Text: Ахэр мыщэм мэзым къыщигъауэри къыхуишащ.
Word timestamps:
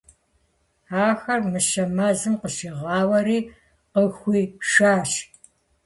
Ахэр 1.07 1.39
мыщэм 1.51 1.89
мэзым 1.97 2.33
къыщигъауэри 2.41 3.39
къыхуишащ. 3.93 5.11